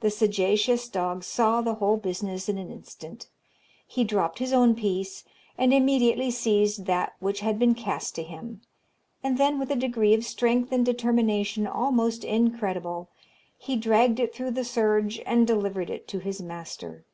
[0.00, 3.28] The sagacious dog saw the whole business in an instant;
[3.86, 5.24] he dropped his own piece,
[5.58, 8.62] and immediately seized that which had been cast to him;
[9.22, 13.10] and then, with a degree of strength and determination almost incredible,
[13.58, 17.04] he dragged it through the surge and delivered it to his master.